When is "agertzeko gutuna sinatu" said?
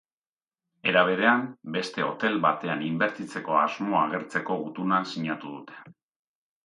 4.07-5.55